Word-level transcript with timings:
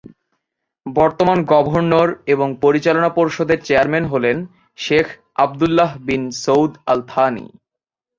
বর্তমান 0.85 1.39
গভর্নর 1.43 2.09
এবং 2.25 2.47
পরিচালনা 2.61 3.09
পর্ষদের 3.09 3.59
চেয়ারম্যান 3.63 4.05
হলেন 4.05 4.37
Sheikh 4.77 5.07
Abdullah 5.35 5.91
bin 5.97 6.23
Saud 6.43 6.71
Al Thani. 6.85 7.45